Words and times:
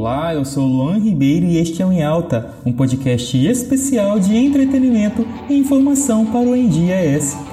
Olá, 0.00 0.32
eu 0.32 0.46
sou 0.46 0.66
Luan 0.66 0.96
Ribeiro 0.96 1.44
e 1.44 1.58
este 1.58 1.82
é 1.82 1.86
o 1.86 1.92
Em 1.92 2.02
Alta, 2.02 2.54
um 2.64 2.72
podcast 2.72 3.36
especial 3.36 4.18
de 4.18 4.34
entretenimento 4.34 5.26
e 5.46 5.54
informação 5.54 6.24
para 6.24 6.40
o 6.40 6.56
endias.com.br. 6.56 7.52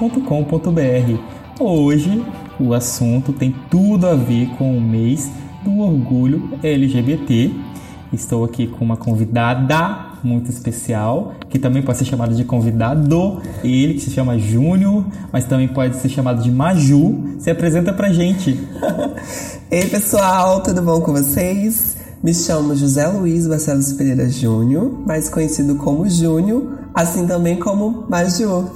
Hoje, 1.60 2.24
o 2.58 2.72
assunto 2.72 3.34
tem 3.34 3.54
tudo 3.70 4.06
a 4.06 4.14
ver 4.14 4.48
com 4.56 4.78
o 4.78 4.80
mês 4.80 5.30
do 5.62 5.78
orgulho 5.80 6.58
LGBT. 6.62 7.50
Estou 8.14 8.44
aqui 8.44 8.66
com 8.66 8.82
uma 8.82 8.96
convidada 8.96 10.06
muito 10.24 10.48
especial, 10.48 11.34
que 11.50 11.58
também 11.58 11.82
pode 11.82 11.98
ser 11.98 12.06
chamado 12.06 12.34
de 12.34 12.44
convidado, 12.44 13.42
ele 13.62 13.92
que 13.92 14.00
se 14.00 14.10
chama 14.10 14.38
Júnior, 14.38 15.04
mas 15.30 15.44
também 15.44 15.68
pode 15.68 15.96
ser 15.96 16.08
chamado 16.08 16.42
de 16.42 16.50
Maju. 16.50 17.36
Se 17.38 17.50
apresenta 17.50 17.92
pra 17.92 18.10
gente. 18.10 18.58
Ei 19.70 19.84
pessoal, 19.84 20.62
tudo 20.62 20.80
bom 20.80 21.02
com 21.02 21.12
vocês? 21.12 21.97
Me 22.20 22.34
chamo 22.34 22.74
José 22.74 23.06
Luiz 23.06 23.46
Barcelos 23.46 23.92
Pereira 23.92 24.28
Júnior, 24.28 24.90
mais 25.06 25.28
conhecido 25.28 25.76
como 25.76 26.08
Júnior, 26.08 26.80
assim 26.92 27.24
também 27.28 27.56
como 27.56 28.06
Maju. 28.08 28.72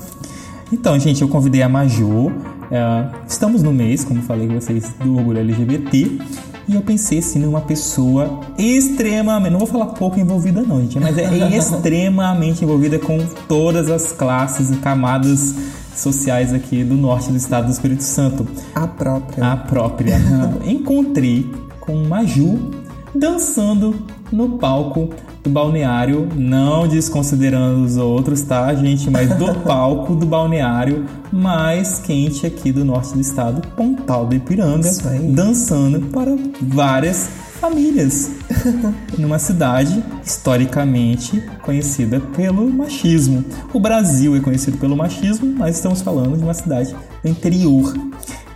Então, 0.73 0.97
gente, 0.97 1.23
eu 1.23 1.29
convidei 1.29 1.61
a 1.61 1.69
Maju. 1.69 2.31
É, 2.71 3.09
estamos 3.27 3.61
no 3.61 3.73
mês, 3.73 4.05
como 4.05 4.23
falei 4.23 4.47
com 4.47 4.55
vocês, 4.55 4.95
do 5.03 5.17
orgulho 5.17 5.41
LGBT. 5.41 6.21
E 6.69 6.75
eu 6.77 6.83
pensei 6.83 7.19
assim 7.19 7.41
numa 7.41 7.61
pessoa 7.61 8.41
extremamente, 8.57 9.51
não 9.51 9.59
vou 9.59 9.67
falar 9.67 9.87
pouco 9.87 10.21
envolvida 10.21 10.63
não, 10.63 10.81
gente, 10.81 11.01
mas 11.01 11.19
é 11.19 11.25
extremamente 11.57 12.63
envolvida 12.63 13.01
com 13.01 13.19
todas 13.49 13.91
as 13.91 14.13
classes 14.13 14.71
e 14.71 14.77
camadas 14.77 15.53
sociais 15.97 16.55
aqui 16.55 16.85
do 16.85 16.95
norte 16.95 17.29
do 17.31 17.37
estado 17.37 17.67
do 17.67 17.73
Espírito 17.73 18.05
Santo. 18.05 18.47
A 18.73 18.87
própria. 18.87 19.53
A 19.53 19.57
própria. 19.57 20.17
Encontrei 20.65 21.51
com 21.81 22.05
Maju 22.05 22.82
dançando 23.15 24.07
no 24.31 24.59
palco 24.59 25.11
do 25.43 25.51
balneário, 25.51 26.29
não 26.35 26.87
desconsiderando 26.87 27.85
os 27.85 27.97
outros, 27.97 28.43
tá, 28.43 28.73
gente? 28.75 29.11
Mas 29.11 29.35
do 29.37 29.53
palco 29.63 30.15
do 30.15 30.25
balneário 30.25 31.05
mais 31.33 31.99
quente 31.99 32.47
aqui 32.47 32.73
do 32.73 32.85
norte 32.85 33.15
do 33.15 33.21
estado, 33.21 33.67
Pontal 33.77 34.27
do 34.27 34.35
Ipiranga, 34.35 34.89
dançando 35.31 36.01
para 36.09 36.37
várias 36.61 37.29
famílias 37.61 38.31
numa 39.19 39.39
cidade 39.39 40.03
historicamente 40.25 41.41
conhecida 41.63 42.21
pelo 42.21 42.69
machismo. 42.69 43.45
O 43.73 43.81
Brasil 43.81 44.37
é 44.37 44.41
conhecido 44.41 44.79
pelo 44.79 44.97
machismo, 44.97 45.55
mas 45.57 45.77
estamos 45.77 46.03
falando 46.03 46.37
de 46.37 46.43
uma 46.43 46.55
cidade 46.55 46.95
do 47.23 47.29
interior, 47.29 47.95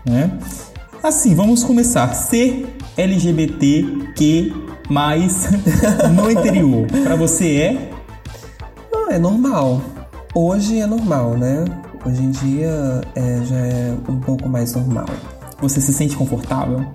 né? 0.05 0.39
Assim, 1.03 1.37
vamos 1.37 1.63
começar. 1.63 2.13
Ser 2.15 2.76
LGBTQ 2.97 4.67
mas 4.89 5.49
no 6.15 6.31
interior, 6.31 6.87
para 7.03 7.17
você 7.17 7.57
é? 7.57 7.91
Não, 8.91 9.11
é 9.11 9.19
normal. 9.19 9.81
Hoje 10.35 10.79
é 10.79 10.87
normal, 10.87 11.37
né? 11.37 11.65
Hoje 12.05 12.23
em 12.23 12.31
dia 12.31 13.01
é, 13.15 13.41
já 13.45 13.57
é 13.57 13.97
um 14.09 14.21
pouco 14.21 14.49
mais 14.49 14.75
normal. 14.75 15.07
Você 15.61 15.81
se 15.81 15.93
sente 15.93 16.17
confortável? 16.17 16.87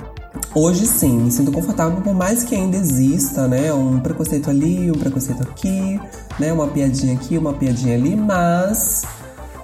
Hoje 0.53 0.85
sim, 0.85 1.17
me 1.17 1.31
sinto 1.31 1.51
confortável, 1.51 2.01
por 2.01 2.13
mais 2.13 2.43
que 2.43 2.55
ainda 2.55 2.77
exista, 2.77 3.47
né? 3.47 3.73
Um 3.73 3.99
preconceito 3.99 4.49
ali, 4.49 4.91
um 4.91 4.95
preconceito 4.95 5.41
aqui, 5.43 5.99
né? 6.39 6.53
Uma 6.53 6.67
piadinha 6.67 7.13
aqui, 7.13 7.37
uma 7.37 7.53
piadinha 7.53 7.95
ali, 7.95 8.15
mas 8.15 9.03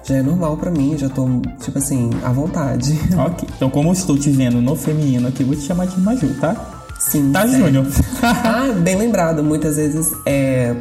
já 0.07 0.15
é 0.15 0.21
normal 0.21 0.55
para 0.55 0.71
mim, 0.71 0.97
já 0.97 1.09
tô, 1.09 1.27
tipo 1.59 1.77
assim, 1.77 2.09
à 2.23 2.31
vontade. 2.31 2.97
Ok. 3.17 3.47
Então, 3.55 3.69
como 3.69 3.89
eu 3.89 3.93
estou 3.93 4.17
te 4.17 4.29
vendo 4.29 4.61
no 4.61 4.75
feminino 4.75 5.27
aqui, 5.27 5.43
vou 5.43 5.55
te 5.55 5.61
chamar 5.61 5.87
de 5.87 5.99
Maju, 5.99 6.33
tá? 6.39 6.55
Sim. 6.99 7.31
Tá, 7.31 7.45
Júnior? 7.45 7.85
ah, 8.23 8.73
bem 8.79 8.95
lembrado. 8.95 9.43
Muitas 9.43 9.75
vezes 9.75 10.13
é, 10.25 10.75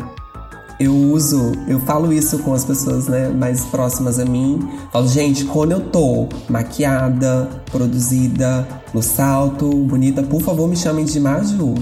eu 0.78 0.94
uso, 0.94 1.52
eu 1.66 1.80
falo 1.80 2.12
isso 2.12 2.38
com 2.40 2.52
as 2.52 2.64
pessoas 2.64 3.08
né, 3.08 3.28
mais 3.28 3.64
próximas 3.64 4.18
a 4.18 4.24
mim. 4.24 4.68
Falo, 4.92 5.08
gente, 5.08 5.44
quando 5.44 5.72
eu 5.72 5.80
tô 5.80 6.28
maquiada, 6.48 7.48
produzida, 7.70 8.66
no 8.94 9.02
salto, 9.02 9.68
bonita, 9.70 10.22
por 10.22 10.40
favor 10.40 10.68
me 10.68 10.76
chamem 10.76 11.04
de 11.04 11.18
Maju. 11.18 11.74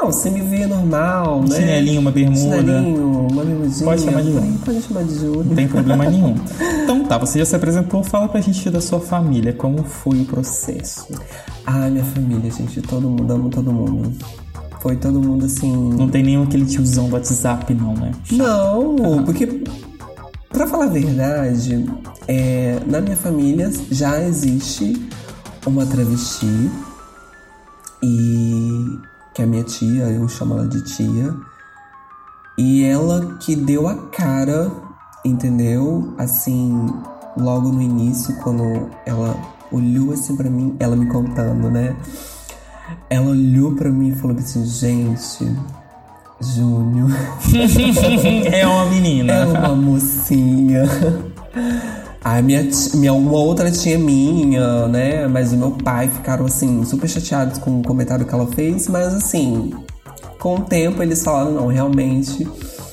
Não, 0.00 0.32
me 0.32 0.40
vê 0.40 0.66
normal, 0.66 1.42
né? 1.42 1.56
Chinelinho, 1.56 2.00
uma 2.00 2.10
bermuda. 2.10 2.56
Chinelinho, 2.56 3.28
uma 3.30 3.44
bermudinha. 3.44 3.84
Pode 3.84 4.02
chamar 4.02 4.22
de 4.22 4.32
Júnior. 4.32 4.58
Pode 4.64 4.82
chamar 4.82 5.04
de 5.04 5.14
Júnior. 5.14 5.44
Não 5.44 5.54
tem 5.54 5.68
problema 5.68 6.04
nenhum. 6.08 6.34
Então 6.82 7.04
tá, 7.04 7.18
você 7.18 7.38
já 7.38 7.44
se 7.44 7.54
apresentou, 7.54 8.02
fala 8.02 8.26
pra 8.26 8.40
gente 8.40 8.70
da 8.70 8.80
sua 8.80 8.98
família, 8.98 9.52
como 9.52 9.84
foi 9.84 10.22
o 10.22 10.24
processo. 10.24 11.06
Ah, 11.66 11.90
minha 11.90 12.04
família, 12.04 12.50
gente, 12.50 12.80
todo 12.80 13.10
mundo, 13.10 13.30
amo 13.30 13.50
todo 13.50 13.70
mundo. 13.70 14.10
Foi 14.80 14.96
todo 14.96 15.20
mundo 15.20 15.44
assim. 15.44 15.92
Não 15.92 16.08
tem 16.08 16.22
nenhum 16.22 16.44
aquele 16.44 16.64
tiozão 16.64 17.08
do 17.10 17.14
WhatsApp, 17.14 17.74
não, 17.74 17.92
né? 17.92 18.12
Não, 18.32 19.18
ah. 19.18 19.22
porque, 19.22 19.62
pra 20.48 20.66
falar 20.66 20.86
a 20.86 20.88
verdade, 20.88 21.84
é, 22.26 22.80
na 22.86 23.02
minha 23.02 23.16
família 23.16 23.70
já 23.90 24.18
existe 24.22 25.06
uma 25.66 25.84
travesti 25.84 26.70
e 28.02 28.98
que 29.40 29.44
é 29.44 29.46
minha 29.46 29.64
tia, 29.64 30.02
eu 30.04 30.28
chamo 30.28 30.52
ela 30.52 30.68
de 30.68 30.82
tia. 30.82 31.34
E 32.58 32.84
ela 32.84 33.38
que 33.40 33.56
deu 33.56 33.88
a 33.88 33.94
cara, 34.08 34.70
entendeu? 35.24 36.12
Assim, 36.18 36.86
logo 37.38 37.70
no 37.70 37.80
início, 37.80 38.36
quando 38.42 38.90
ela 39.06 39.34
olhou 39.72 40.12
assim 40.12 40.36
para 40.36 40.50
mim, 40.50 40.76
ela 40.78 40.94
me 40.94 41.06
contando, 41.06 41.70
né? 41.70 41.96
Ela 43.08 43.30
olhou 43.30 43.74
para 43.74 43.88
mim 43.88 44.08
e 44.08 44.14
falou 44.14 44.36
assim: 44.36 44.62
gente, 44.66 45.56
Júnior. 46.38 47.10
é 48.52 48.66
uma 48.66 48.84
menina. 48.90 49.32
É 49.40 49.44
uma 49.46 49.74
mocinha. 49.74 50.82
A 52.22 52.42
minha, 52.42 52.68
minha 52.94 53.12
uma 53.14 53.38
outra 53.38 53.70
tia 53.70 53.98
minha, 53.98 54.86
né? 54.88 55.26
Mas 55.26 55.52
o 55.52 55.56
meu 55.56 55.70
pai 55.70 56.08
ficaram 56.08 56.44
assim, 56.44 56.84
super 56.84 57.08
chateados 57.08 57.58
com 57.58 57.80
o 57.80 57.82
comentário 57.82 58.26
que 58.26 58.34
ela 58.34 58.46
fez, 58.46 58.88
mas 58.88 59.14
assim, 59.14 59.72
com 60.38 60.56
o 60.56 60.60
tempo 60.60 61.02
eles 61.02 61.22
falaram, 61.22 61.52
não, 61.52 61.66
realmente. 61.68 62.46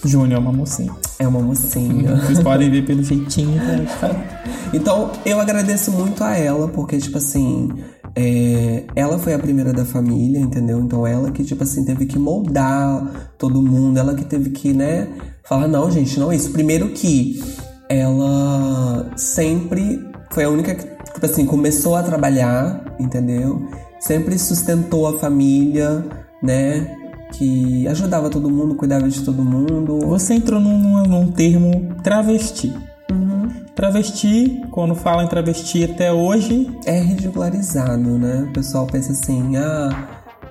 Júnior 0.05 0.39
é 0.39 0.41
uma 0.41 0.53
mocinha. 0.53 0.95
É 1.19 1.27
uma 1.27 1.41
mocinha. 1.41 2.15
Vocês 2.17 2.39
podem 2.39 2.69
ver 2.69 2.85
pelo 2.85 3.03
jeitinho. 3.03 3.55
Né? 3.55 3.85
então, 4.73 5.11
eu 5.25 5.39
agradeço 5.39 5.91
muito 5.91 6.23
a 6.23 6.37
ela, 6.37 6.67
porque, 6.69 6.97
tipo 6.97 7.17
assim, 7.17 7.69
é, 8.15 8.83
ela 8.95 9.17
foi 9.19 9.33
a 9.33 9.39
primeira 9.39 9.73
da 9.73 9.83
família, 9.83 10.39
entendeu? 10.39 10.79
Então, 10.79 11.05
ela 11.05 11.31
que, 11.31 11.43
tipo 11.43 11.63
assim, 11.63 11.83
teve 11.83 12.05
que 12.05 12.17
moldar 12.17 13.31
todo 13.37 13.61
mundo, 13.61 13.97
ela 13.97 14.13
que 14.13 14.23
teve 14.23 14.51
que, 14.51 14.71
né, 14.71 15.07
falar: 15.43 15.67
não, 15.67 15.89
gente, 15.91 16.19
não 16.19 16.31
é 16.31 16.35
isso. 16.35 16.51
Primeiro 16.51 16.89
que 16.89 17.43
ela 17.89 19.11
sempre 19.15 20.09
foi 20.31 20.43
a 20.43 20.49
única 20.49 20.75
que, 20.75 20.85
tipo 21.13 21.25
assim, 21.25 21.45
começou 21.45 21.95
a 21.95 22.03
trabalhar, 22.03 22.83
entendeu? 22.99 23.69
Sempre 23.99 24.37
sustentou 24.37 25.07
a 25.07 25.17
família, 25.17 26.05
né? 26.41 26.95
que 27.31 27.87
ajudava 27.87 28.29
todo 28.29 28.49
mundo, 28.49 28.75
cuidava 28.75 29.07
de 29.07 29.21
todo 29.23 29.43
mundo. 29.43 29.99
Você 30.07 30.33
entrou 30.33 30.59
num, 30.59 31.03
num 31.03 31.31
termo 31.31 31.95
travesti. 32.03 32.73
Uhum. 33.11 33.49
Travesti, 33.75 34.63
quando 34.71 34.95
fala 34.95 35.23
em 35.23 35.27
travesti 35.27 35.83
até 35.83 36.11
hoje. 36.11 36.69
É 36.85 36.99
ridicularizado, 36.99 38.17
né? 38.17 38.45
O 38.49 38.53
pessoal 38.53 38.87
pensa 38.87 39.11
assim, 39.11 39.55
ah, 39.57 40.07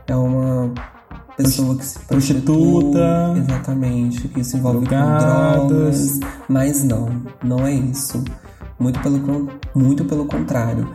é 0.06 0.14
uma 0.14 0.72
pessoa 1.36 1.76
que 1.76 1.84
se 1.84 1.98
prostituta. 2.00 3.34
Exatamente, 3.36 4.28
que 4.28 4.42
se 4.42 4.56
envolve 4.56 4.86
drogadas. 4.86 5.60
com 5.60 5.66
drogas. 5.68 6.20
Mas 6.48 6.84
não, 6.84 7.22
não 7.42 7.66
é 7.66 7.72
isso. 7.74 8.22
Muito 8.78 9.00
pelo, 9.00 9.48
muito 9.74 10.04
pelo 10.04 10.26
contrário. 10.26 10.88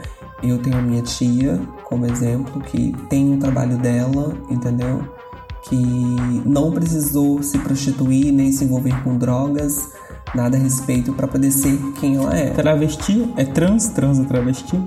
Eu 0.43 0.57
tenho 0.57 0.77
a 0.77 0.81
minha 0.81 1.01
tia 1.03 1.59
como 1.83 2.05
exemplo, 2.05 2.61
que 2.61 2.95
tem 3.09 3.33
o 3.33 3.37
trabalho 3.37 3.77
dela, 3.77 4.35
entendeu? 4.49 5.03
que 5.63 5.75
não 6.45 6.71
precisou 6.71 7.43
se 7.43 7.57
prostituir 7.59 8.31
nem 8.31 8.51
se 8.51 8.63
envolver 8.63 8.99
com 9.03 9.17
drogas, 9.17 9.89
nada 10.33 10.57
a 10.57 10.59
respeito 10.59 11.13
para 11.13 11.27
poder 11.27 11.51
ser 11.51 11.77
quem 11.99 12.15
ela 12.15 12.35
é. 12.35 12.49
Travesti 12.51 13.31
é 13.37 13.45
trans, 13.45 13.89
trans 13.89 14.19
é 14.19 14.23
travesti? 14.23 14.79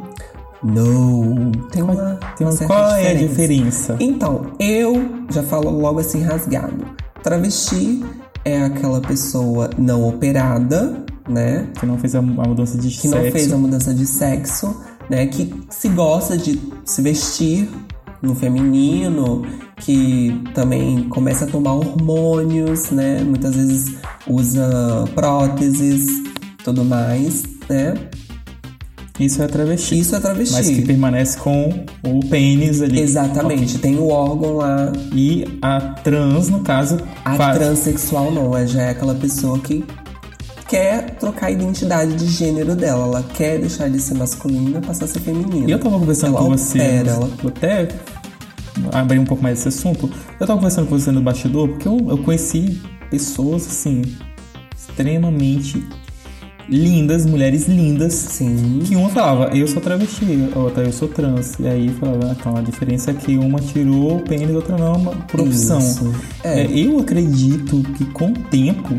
Não, 0.62 1.52
tem 1.70 1.82
uma, 1.82 2.18
tem 2.36 2.46
uma, 2.46 2.54
uma 2.54 2.66
qual 2.66 2.96
diferença. 2.96 3.00
é 3.00 3.10
a 3.10 3.28
diferença? 3.28 3.96
Então, 4.00 4.46
eu 4.58 5.13
já 5.30 5.42
falo 5.42 5.70
logo 5.70 6.00
assim 6.00 6.22
rasgado. 6.22 6.84
Travesti 7.22 8.04
é 8.44 8.62
aquela 8.62 9.00
pessoa 9.00 9.70
não 9.78 10.06
operada, 10.06 11.04
né? 11.28 11.68
Que 11.78 11.86
não 11.86 11.98
fez 11.98 12.14
a, 12.14 12.22
mudança 12.22 12.76
de 12.76 12.88
que 12.88 13.08
sexo. 13.08 13.16
Que 13.16 13.24
não 13.24 13.32
fez 13.32 13.52
a 13.52 13.56
mudança 13.56 13.94
de 13.94 14.06
sexo, 14.06 14.76
né? 15.08 15.26
Que 15.26 15.52
se 15.70 15.88
gosta 15.88 16.36
de 16.36 16.60
se 16.84 17.00
vestir 17.02 17.68
no 18.20 18.34
feminino, 18.34 19.46
que 19.76 20.42
também 20.54 21.08
começa 21.08 21.44
a 21.44 21.48
tomar 21.48 21.74
hormônios, 21.74 22.90
né? 22.90 23.22
Muitas 23.22 23.54
vezes 23.54 23.96
usa 24.26 25.04
próteses, 25.14 26.06
tudo 26.62 26.84
mais, 26.84 27.42
né? 27.68 27.94
Isso 29.18 29.40
é 29.42 29.46
travesti. 29.46 29.98
Isso 29.98 30.16
é 30.16 30.20
travesti. 30.20 30.54
Mas 30.54 30.68
que 30.68 30.82
permanece 30.82 31.38
com 31.38 31.84
o 32.04 32.20
pênis 32.28 32.82
ali. 32.82 33.00
Exatamente, 33.00 33.78
tem 33.78 33.96
o 33.96 34.08
órgão 34.08 34.54
lá. 34.56 34.92
E 35.14 35.44
a 35.62 35.80
trans, 35.80 36.48
no 36.48 36.60
caso. 36.60 36.98
A 37.24 37.36
faz- 37.36 37.58
transexual 37.58 38.32
não, 38.32 38.56
é 38.56 38.66
já 38.66 38.82
é 38.82 38.90
aquela 38.90 39.14
pessoa 39.14 39.58
que 39.60 39.84
quer 40.68 41.10
trocar 41.16 41.46
a 41.46 41.50
identidade 41.52 42.14
de 42.14 42.26
gênero 42.26 42.74
dela. 42.74 43.04
Ela 43.06 43.22
quer 43.22 43.60
deixar 43.60 43.88
de 43.88 44.00
ser 44.00 44.14
masculina 44.14 44.78
e 44.78 44.82
passar 44.82 45.04
a 45.04 45.08
ser 45.08 45.20
feminina. 45.20 45.68
E 45.68 45.70
eu 45.72 45.78
tava 45.78 45.96
conversando 45.98 46.36
ela 46.36 46.44
com 46.44 46.50
você. 46.50 46.78
ela 46.80 47.30
até 47.46 47.88
abrir 48.92 49.20
um 49.20 49.24
pouco 49.24 49.42
mais 49.42 49.60
esse 49.60 49.68
assunto. 49.68 50.10
Eu 50.40 50.46
tava 50.46 50.58
conversando 50.58 50.88
com 50.88 50.98
você 50.98 51.12
no 51.12 51.20
bastidor 51.22 51.68
porque 51.68 51.86
eu, 51.86 51.98
eu 52.08 52.18
conheci 52.18 52.80
pessoas, 53.10 53.64
assim, 53.68 54.02
extremamente 54.76 55.86
lindas, 56.68 57.26
mulheres 57.26 57.66
lindas. 57.68 58.12
Sim. 58.14 58.80
Que 58.84 58.96
uma 58.96 59.08
falava, 59.08 59.56
eu 59.56 59.66
sou 59.68 59.80
travesti, 59.80 60.24
a 60.54 60.58
outra 60.58 60.82
eu 60.84 60.92
sou 60.92 61.08
trans. 61.08 61.54
E 61.60 61.66
aí 61.66 61.88
falava, 62.00 62.36
então 62.38 62.56
a 62.56 62.60
diferença 62.62 63.10
é 63.10 63.14
que 63.14 63.36
uma 63.36 63.60
tirou 63.60 64.16
o 64.16 64.20
pênis, 64.22 64.50
a 64.50 64.54
outra 64.54 64.76
não, 64.76 64.94
uma 64.94 65.12
por 65.12 65.40
opção. 65.40 65.78
Isso. 65.78 66.12
É. 66.42 66.62
É, 66.62 66.70
eu 66.70 66.98
acredito 66.98 67.82
que 67.96 68.04
com 68.06 68.30
o 68.30 68.34
tempo 68.50 68.98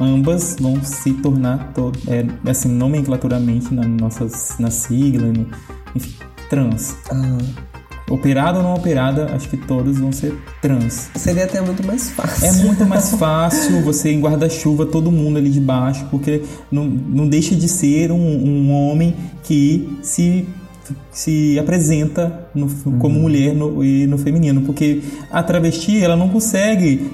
ambas 0.00 0.56
vão 0.60 0.82
se 0.82 1.12
tornar, 1.14 1.72
to- 1.74 1.92
é, 2.06 2.24
assim, 2.50 2.68
nomenclaturamente 2.68 3.72
na 3.74 3.86
nossa 3.86 4.26
na 4.58 4.70
sigla, 4.70 5.26
no- 5.28 5.46
enfim, 5.94 6.12
trans. 6.48 6.96
Ah, 7.10 7.38
Operada 8.10 8.58
ou 8.58 8.64
não 8.64 8.74
operada, 8.74 9.30
acho 9.34 9.48
que 9.48 9.56
todas 9.56 9.98
vão 9.98 10.12
ser 10.12 10.36
trans. 10.60 11.10
seria 11.16 11.44
até 11.44 11.60
muito 11.60 11.86
mais 11.86 12.10
fácil. 12.10 12.46
É 12.46 12.52
muito 12.52 12.84
mais 12.84 13.10
fácil 13.14 13.80
você 13.82 14.10
em 14.10 14.20
guarda-chuva 14.20 14.86
todo 14.86 15.10
mundo 15.10 15.38
ali 15.38 15.48
de 15.48 15.60
baixo, 15.60 16.06
porque 16.10 16.42
não, 16.70 16.84
não 16.84 17.28
deixa 17.28 17.54
de 17.54 17.68
ser 17.68 18.10
um, 18.10 18.16
um 18.16 18.72
homem 18.72 19.14
que 19.42 19.98
se, 20.02 20.46
se 21.10 21.58
apresenta 21.58 22.46
no- 22.54 22.68
como 22.98 23.18
mulher 23.20 23.54
no, 23.54 23.84
e 23.84 24.06
no 24.06 24.18
feminino, 24.18 24.62
porque 24.62 25.00
a 25.30 25.42
travesti 25.42 26.02
ela 26.02 26.16
não 26.16 26.28
consegue 26.28 27.10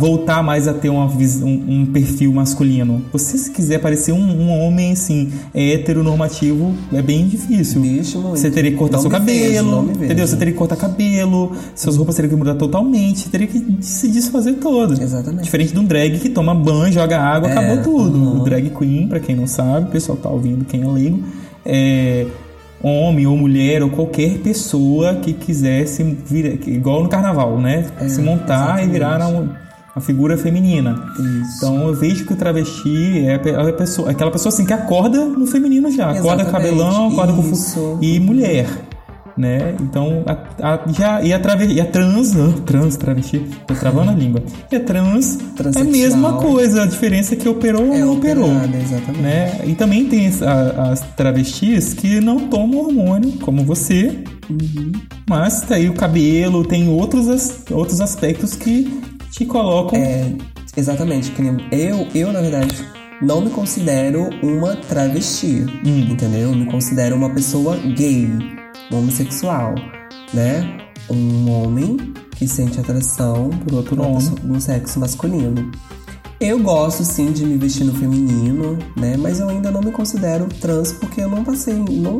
voltar 0.00 0.42
mais 0.42 0.68
a 0.68 0.74
ter 0.74 0.88
uma, 0.88 1.06
um, 1.06 1.64
um 1.80 1.86
perfil 1.86 2.32
masculino. 2.32 3.02
Você 3.12 3.36
se 3.38 3.50
quiser 3.50 3.78
parecer 3.80 4.12
um, 4.12 4.18
um 4.20 4.50
homem 4.50 4.92
assim 4.92 5.30
heteronormativo 5.54 6.74
é 6.92 7.02
bem 7.02 7.26
difícil. 7.26 7.80
Muito. 7.80 8.18
Você 8.30 8.50
teria 8.50 8.70
que 8.70 8.76
cortar 8.76 8.96
Não 8.98 9.02
seu 9.02 9.10
cabelo, 9.10 9.82
vejo, 9.86 10.04
entendeu? 10.04 10.26
Você 10.26 10.36
teria 10.36 10.52
que 10.52 10.58
cortar 10.58 10.76
cabelo, 10.76 11.52
suas 11.74 11.96
roupas 11.96 12.14
teriam 12.16 12.30
que 12.30 12.36
mudar 12.36 12.54
totalmente, 12.54 13.28
teria 13.28 13.46
que 13.46 13.78
se 13.80 14.08
desfazer 14.08 14.54
todo. 14.54 15.00
Exatamente. 15.00 15.44
Diferente 15.44 15.72
de 15.72 15.78
um 15.78 15.84
drag 15.84 16.18
que 16.18 16.28
toma 16.28 16.54
banho, 16.54 16.92
joga 16.92 17.20
água, 17.20 17.48
É, 17.48 17.52
acabou 17.52 17.82
tudo. 17.82 18.16
uhum. 18.18 18.40
O 18.40 18.44
drag 18.44 18.70
queen, 18.70 19.08
pra 19.08 19.20
quem 19.20 19.34
não 19.34 19.46
sabe, 19.46 19.86
o 19.88 19.90
pessoal 19.90 20.16
tá 20.16 20.28
ouvindo, 20.30 20.64
quem 20.64 20.82
é 20.82 20.86
leigo, 20.86 21.22
é 21.64 22.26
homem 22.82 23.26
ou 23.26 23.36
mulher 23.36 23.82
ou 23.82 23.90
qualquer 23.90 24.38
pessoa 24.38 25.14
que 25.16 25.32
quisesse 25.32 26.02
vir, 26.02 26.58
que- 26.58 26.70
igual 26.70 27.02
no 27.02 27.08
carnaval, 27.08 27.58
né? 27.60 27.86
É, 28.00 28.08
se 28.08 28.20
montar 28.20 28.54
exatamente. 28.80 28.88
e 28.88 28.92
virar 28.92 29.26
uma, 29.28 29.56
uma 29.94 30.00
figura 30.02 30.36
feminina. 30.36 31.02
Isso. 31.14 31.56
Então 31.56 31.86
eu 31.88 31.94
vejo 31.94 32.24
que 32.26 32.32
o 32.32 32.36
travesti 32.36 33.24
é 33.26 33.34
a 33.34 33.68
a 33.68 33.72
pessoa, 33.72 34.10
aquela 34.10 34.30
pessoa 34.30 34.52
assim 34.52 34.64
que 34.64 34.72
acorda 34.72 35.24
no 35.24 35.46
feminino 35.46 35.90
já, 35.90 36.10
acorda 36.10 36.42
Exatamente, 36.42 36.50
cabelão, 36.50 37.08
acorda 37.12 37.32
com 37.32 37.42
isso. 37.50 37.74
fu- 37.74 37.98
e 38.02 38.18
mulher, 38.18 38.66
né? 39.36 39.74
Então 39.80 40.22
a, 40.26 40.74
a- 40.74 40.92
já 40.92 41.22
e 41.22 41.32
a, 41.32 41.38
trave, 41.38 41.66
e 41.66 41.80
a 41.80 41.86
trans, 41.86 42.36
ah, 42.36 42.52
trans 42.66 42.96
travesti, 42.96 43.40
tô 43.66 43.74
travando 43.74 44.10
a 44.10 44.14
língua. 44.14 44.42
E 44.70 44.76
a 44.76 44.80
trans 44.80 45.38
é 45.76 45.80
a 45.80 45.84
mesma 45.84 46.34
coisa, 46.34 46.82
a 46.82 46.86
diferença 46.86 47.34
é 47.34 47.36
que 47.36 47.48
operou 47.48 47.86
ou 47.88 47.94
É 47.94 47.98
não 48.00 48.12
operou. 48.14 48.44
operada. 48.56 49.12
Né? 49.20 49.60
E 49.66 49.74
também 49.74 50.06
tem 50.06 50.26
as, 50.26 50.42
a- 50.42 50.90
as 50.92 51.00
travestis 51.16 51.94
que 51.94 52.20
não 52.20 52.48
tomam 52.48 52.80
hormônio, 52.80 53.32
como 53.40 53.64
você, 53.64 54.22
Uhum. 54.50 54.92
mas 55.28 55.62
tá 55.62 55.76
aí 55.76 55.88
o 55.88 55.94
cabelo, 55.94 56.64
tem 56.64 56.88
outros, 56.88 57.28
as- 57.28 57.64
outros 57.70 58.00
aspectos 58.00 58.54
que 58.54 59.00
te 59.30 59.44
colocam 59.46 59.98
É, 59.98 60.30
exatamente. 60.76 61.32
Eu, 61.70 62.06
eu, 62.14 62.32
na 62.32 62.40
verdade, 62.40 62.74
não 63.22 63.40
me 63.40 63.50
considero 63.50 64.28
uma 64.42 64.74
travesti. 64.76 65.64
Hum. 65.86 66.08
Entendeu? 66.10 66.50
Eu 66.50 66.56
me 66.56 66.66
considero 66.66 67.14
uma 67.16 67.30
pessoa 67.30 67.76
gay, 67.96 68.28
homossexual, 68.96 69.74
né? 70.32 70.78
Um 71.10 71.50
homem 71.50 71.96
que 72.36 72.46
sente 72.46 72.78
atração 72.80 73.50
Por 73.64 73.74
outro 73.74 74.00
homem. 74.02 74.34
no 74.44 74.60
sexo 74.60 74.98
masculino. 75.00 75.70
Eu 76.40 76.58
gosto 76.58 77.04
sim 77.04 77.30
de 77.30 77.44
me 77.46 77.56
vestir 77.56 77.84
no 77.84 77.94
feminino, 77.94 78.76
né? 78.96 79.16
Mas 79.16 79.38
eu 79.38 79.48
ainda 79.48 79.70
não 79.70 79.80
me 79.80 79.92
considero 79.92 80.46
trans 80.60 80.92
porque 80.92 81.20
eu 81.20 81.28
não 81.28 81.44
passei. 81.44 81.74
Não 81.74 82.18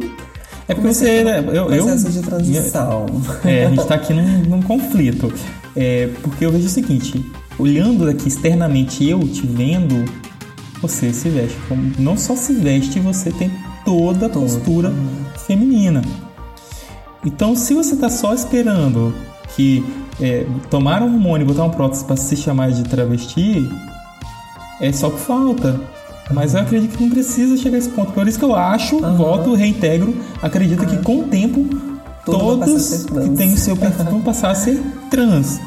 É 0.68 0.74
porque 0.74 0.94
você. 0.94 1.24
né, 1.24 1.38
Eu, 1.48 1.72
eu, 1.72 1.84
processo 1.84 2.10
de 2.10 2.20
transição. 2.22 3.06
É, 3.44 3.66
a 3.66 3.70
gente 3.70 3.84
tá 3.86 3.94
aqui 3.96 4.14
num, 4.14 4.42
num 4.44 4.62
conflito. 4.62 5.32
É, 5.74 6.08
porque 6.22 6.46
eu 6.46 6.52
vejo 6.52 6.66
o 6.66 6.70
seguinte: 6.70 7.24
olhando 7.58 8.06
daqui 8.06 8.28
externamente, 8.28 9.08
eu 9.08 9.18
te 9.26 9.44
vendo, 9.44 10.04
você 10.80 11.12
se 11.12 11.28
veste 11.28 11.56
como. 11.68 11.90
Não 11.98 12.16
só 12.16 12.36
se 12.36 12.52
veste, 12.52 13.00
você 13.00 13.32
tem 13.32 13.50
toda 13.84 14.26
a 14.26 14.28
Todo. 14.28 14.42
postura 14.42 14.92
feminina. 15.48 16.00
Então, 17.24 17.54
se 17.54 17.74
você 17.74 17.96
tá 17.96 18.08
só 18.08 18.34
esperando 18.34 19.14
que 19.54 19.84
é, 20.20 20.46
tomar 20.70 21.02
um 21.02 21.14
hormônio 21.14 21.44
e 21.44 21.48
botar 21.48 21.64
um 21.64 21.70
prótese 21.70 22.04
pra 22.04 22.16
se 22.16 22.36
chamar 22.36 22.72
de 22.72 22.82
travesti, 22.84 23.68
é 24.80 24.92
só 24.92 25.10
que 25.10 25.20
falta. 25.20 25.80
Mas 26.32 26.54
eu 26.54 26.60
acredito 26.60 26.96
que 26.96 27.02
não 27.02 27.10
precisa 27.10 27.56
chegar 27.56 27.76
a 27.76 27.78
esse 27.78 27.90
ponto. 27.90 28.12
Por 28.12 28.26
isso 28.26 28.38
que 28.38 28.44
eu 28.44 28.54
acho, 28.54 28.98
voto, 29.16 29.54
reintegro, 29.54 30.16
acredito 30.40 30.86
que 30.86 30.96
com 30.98 31.20
o 31.20 31.24
tempo 31.24 31.66
a 32.04 32.24
todos 32.24 33.04
que 33.04 33.30
têm 33.30 33.52
o 33.52 33.58
seu 33.58 33.76
perfil 33.76 34.04
vão 34.06 34.22
passar 34.22 34.50
a 34.50 34.54
ser 34.54 34.80
trans. 35.10 35.60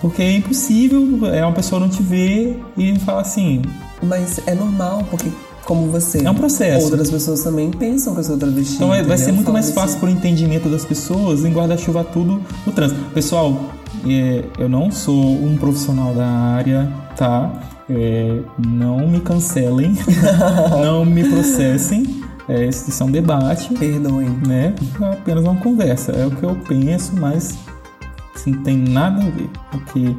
Porque 0.00 0.22
é 0.22 0.36
impossível 0.36 1.26
é 1.26 1.44
uma 1.44 1.52
pessoa 1.52 1.80
não 1.80 1.88
te 1.88 2.02
ver 2.02 2.62
e 2.76 2.98
falar 3.00 3.22
assim. 3.22 3.62
Mas 4.02 4.40
é 4.46 4.54
normal, 4.54 5.04
porque 5.10 5.30
como 5.66 5.90
você. 5.90 6.24
É 6.24 6.30
um 6.30 6.34
processo. 6.34 6.86
Outras 6.86 7.10
pessoas 7.10 7.42
também 7.42 7.70
pensam 7.70 8.14
que 8.14 8.20
eu 8.20 8.24
sou 8.24 8.38
travesti. 8.38 8.76
Então 8.76 8.88
vai, 8.88 9.02
vai 9.02 9.18
ser 9.18 9.32
muito 9.32 9.52
mais 9.52 9.66
assim, 9.66 9.74
fácil 9.74 10.00
pro 10.00 10.08
entendimento 10.08 10.68
das 10.70 10.84
pessoas 10.84 11.44
em 11.44 11.52
guarda-chuva 11.52 12.02
tudo 12.04 12.40
no 12.64 12.72
trans. 12.72 12.94
Pessoal, 13.12 13.70
é, 14.06 14.44
eu 14.58 14.68
não 14.68 14.90
sou 14.90 15.14
um 15.14 15.56
profissional 15.58 16.14
da 16.14 16.26
área, 16.26 16.90
tá? 17.16 17.52
É, 17.90 18.40
não 18.58 19.06
me 19.08 19.20
cancelem, 19.20 19.94
não 20.82 21.04
me 21.04 21.28
processem. 21.28 22.24
É, 22.48 22.64
isso 22.64 23.02
é 23.02 23.06
um 23.06 23.10
debate. 23.10 23.74
Perdoem. 23.74 24.30
né? 24.46 24.72
É 25.00 25.04
apenas 25.12 25.44
uma 25.44 25.56
conversa. 25.56 26.12
É 26.12 26.24
o 26.24 26.30
que 26.30 26.44
eu 26.44 26.56
penso, 26.68 27.12
mas 27.16 27.58
assim, 28.34 28.52
não 28.52 28.62
tem 28.62 28.76
nada 28.76 29.20
a 29.20 29.28
ver 29.28 29.50
com 29.72 30.16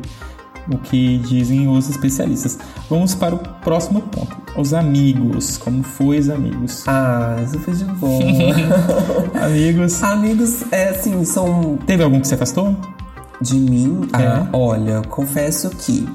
o 0.72 0.78
que, 0.78 1.18
dizem 1.20 1.68
os 1.68 1.90
especialistas. 1.90 2.58
Vamos 2.90 3.16
para 3.16 3.36
o 3.36 3.40
próximo 3.40 4.02
ponto. 4.02 4.36
Os 4.58 4.74
amigos. 4.74 5.58
Como 5.58 5.84
foi 5.84 6.20
os 6.20 6.30
amigos? 6.30 6.84
Ah, 6.88 7.38
isso 7.44 7.60
foi 7.60 7.74
de 7.74 7.86
boa. 7.86 8.24
amigos. 9.46 10.04
Amigos, 10.04 10.64
é 10.72 10.90
assim, 10.90 11.24
são 11.24 11.78
Teve 11.86 12.04
algum 12.04 12.20
que 12.20 12.28
se 12.28 12.34
afastou? 12.34 12.76
de 13.42 13.60
mim. 13.60 14.08
É. 14.14 14.26
Ah, 14.26 14.50
olha, 14.54 15.02
confesso 15.10 15.70
que. 15.70 16.08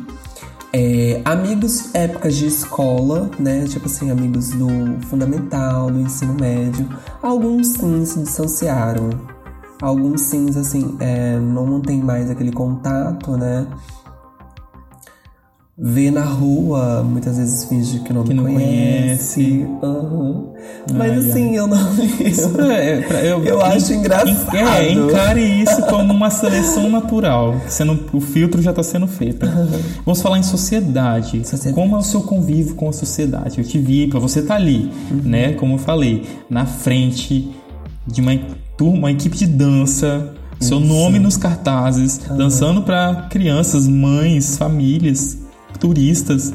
é, 0.73 1.21
amigos 1.25 1.95
épocas 1.95 2.35
de 2.37 2.47
escola, 2.47 3.31
né? 3.39 3.65
Tipo 3.67 3.87
assim, 3.87 4.11
amigos 4.11 4.51
do 4.51 4.69
fundamental, 5.07 5.91
do 5.91 6.01
ensino 6.01 6.35
médio. 6.35 6.89
Alguns 7.23 7.69
sim 7.69 8.05
se 8.05 8.21
distanciaram. 8.21 9.11
Alguns 9.81 10.21
sim, 10.23 10.49
assim, 10.51 10.97
é, 11.01 11.39
não 11.39 11.67
mantém 11.67 12.01
mais 12.01 12.31
aquele 12.31 12.53
contato, 12.53 13.37
né? 13.37 13.67
Vê 15.85 16.12
na 16.12 16.23
rua, 16.25 17.03
muitas 17.03 17.37
vezes 17.39 17.65
finge 17.65 17.99
que 18.01 18.12
não 18.12 18.23
Que 18.23 18.29
me 18.29 18.35
não 18.37 18.45
conhece. 18.45 19.67
Aham. 19.83 20.45
Mas 20.95 21.11
Ai, 21.25 21.31
assim, 21.31 21.57
eu 21.57 21.67
não 21.67 21.77
ligo. 21.95 22.61
É, 22.71 23.01
pra- 23.01 23.21
eu, 23.25 23.45
Eu 23.45 23.61
acho 23.61 23.93
engraçado. 23.93 24.57
É, 24.57 24.93
encare 24.93 25.43
isso 25.43 25.83
como 25.87 26.12
uma 26.12 26.31
seleção 26.31 26.89
natural. 26.89 27.57
não, 27.85 27.99
o 28.12 28.21
filtro 28.21 28.62
já 28.62 28.71
está 28.71 28.83
sendo 28.85 29.09
feito. 29.09 29.45
Vamos 30.07 30.23
falar 30.23 30.39
em 30.39 30.45
sociedade. 30.45 31.39
Sociedade. 31.45 31.75
Como 31.75 31.97
é 31.97 31.99
o 31.99 32.03
seu 32.03 32.21
convívio 32.23 32.77
com 32.77 32.89
a 32.89 32.93
sociedade? 32.93 33.59
Eu 33.59 33.65
te 33.65 33.79
vi, 33.81 34.07
você 34.21 34.39
estar 34.39 34.55
ali, 34.55 34.89
né? 35.11 35.55
Como 35.55 35.75
eu 35.75 35.79
falei, 35.79 36.23
na 36.49 36.65
frente 36.65 37.51
de 38.07 38.21
uma 38.21 38.39
turma, 38.77 38.99
uma 38.99 39.11
equipe 39.11 39.37
de 39.37 39.47
dança, 39.49 40.33
seu 40.61 40.79
nome 40.79 41.19
nos 41.19 41.37
cartazes, 41.37 42.21
dançando 42.37 42.83
para 42.83 43.27
crianças, 43.31 43.89
mães, 43.89 44.57
famílias, 44.57 45.39
turistas. 45.83 46.53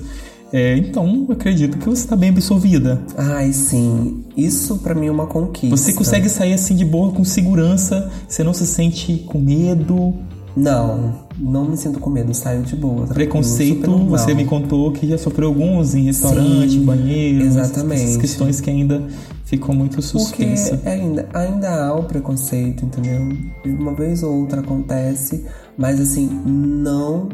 É, 0.53 0.77
então, 0.77 1.27
acredito 1.29 1.77
que 1.77 1.86
você 1.86 2.03
está 2.03 2.15
bem 2.15 2.29
absorvida. 2.29 3.01
Ai, 3.17 3.51
sim. 3.51 4.24
Isso 4.36 4.77
pra 4.77 4.96
mim 4.96 5.07
é 5.07 5.12
uma 5.12 5.27
conquista. 5.27 5.75
Você 5.75 5.91
consegue 5.91 6.29
sair 6.29 6.53
assim 6.53 6.74
de 6.74 6.86
boa, 6.86 7.12
com 7.12 7.25
segurança, 7.25 8.10
você 8.27 8.43
não 8.46 8.53
se 8.53 8.65
sente 8.65 9.25
com 9.27 9.39
medo. 9.39 10.13
Não, 10.55 11.13
não 11.38 11.65
me 11.65 11.77
sinto 11.77 12.00
com 12.00 12.10
medo, 12.10 12.34
saio 12.34 12.63
de 12.63 12.75
boa. 12.75 13.05
Preconceito, 13.07 13.91
você 14.05 14.34
me 14.34 14.46
contou 14.46 14.91
que 14.91 15.05
já 15.05 15.17
sofreu 15.17 15.50
alguns 15.50 15.93
em 15.93 16.05
restaurante, 16.05 16.72
Sim, 16.72 16.86
banheiro. 16.86 17.43
exatamente. 17.43 18.03
Essas 18.03 18.17
questões 18.17 18.62
que 18.62 18.69
ainda 18.69 19.03
ficam 19.43 19.75
muito 19.75 19.98
Porque 19.98 20.07
suspensas. 20.07 20.88
ainda, 20.88 21.27
ainda 21.34 21.86
há 21.86 21.93
o 21.93 22.05
preconceito, 22.05 22.86
entendeu? 22.86 23.29
Uma 23.65 23.93
vez 23.93 24.24
ou 24.24 24.34
outra 24.34 24.62
acontece, 24.62 25.43
mas 25.77 26.00
assim, 26.01 26.27
não 26.46 27.29